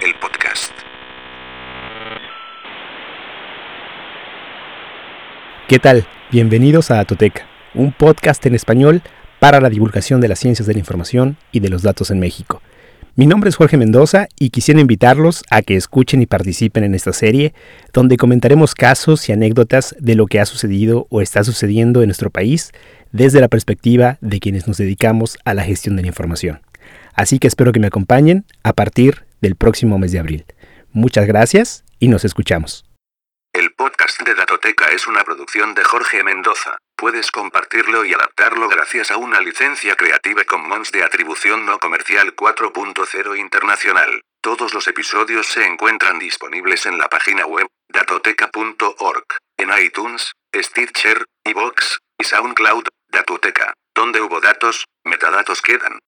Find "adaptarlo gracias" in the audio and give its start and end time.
38.14-39.10